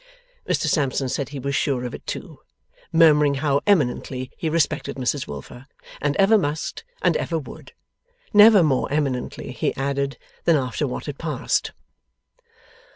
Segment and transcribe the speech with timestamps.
[0.49, 2.39] Mr Sampson said he was sure of it too;
[2.91, 5.67] murmuring how eminently he respected Mrs Wilfer,
[6.01, 7.73] and ever must, and ever would.
[8.33, 11.71] Never more eminently, he added, than after what had passed.